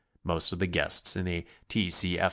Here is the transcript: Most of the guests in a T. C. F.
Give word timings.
Most 0.23 0.51
of 0.51 0.57
the 0.57 0.65
guests 0.65 1.15
in 1.15 1.27
a 1.27 1.45
T. 1.69 1.91
C. 1.91 2.17
F. 2.17 2.19